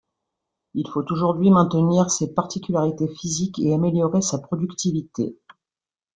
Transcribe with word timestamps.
Il 0.73 0.87
faut 0.89 1.03
aujourd'hui 1.11 1.51
maintenir 1.51 2.09
ses 2.09 2.33
particularités 2.33 3.07
physiques 3.07 3.59
et 3.59 3.71
améliorer 3.75 4.23
sa 4.23 4.39
productivité. 4.39 5.37